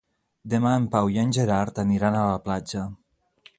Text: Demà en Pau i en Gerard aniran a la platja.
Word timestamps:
Demà 0.53 0.71
en 0.77 0.87
Pau 0.95 1.11
i 1.17 1.19
en 1.25 1.35
Gerard 1.37 1.83
aniran 1.85 2.19
a 2.23 2.27
la 2.31 2.43
platja. 2.49 2.87